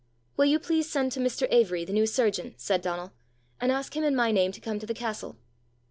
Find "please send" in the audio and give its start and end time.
0.57-1.11